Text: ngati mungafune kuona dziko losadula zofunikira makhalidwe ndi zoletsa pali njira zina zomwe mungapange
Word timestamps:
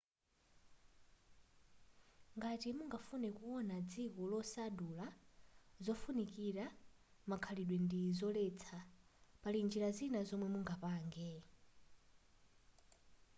ngati 2.37 2.69
mungafune 2.77 3.29
kuona 3.37 3.75
dziko 3.89 4.21
losadula 4.31 5.07
zofunikira 5.85 6.65
makhalidwe 7.29 7.77
ndi 7.85 8.01
zoletsa 8.17 8.77
pali 9.41 9.59
njira 9.67 9.89
zina 9.97 10.19
zomwe 10.29 10.47
mungapange 10.53 11.31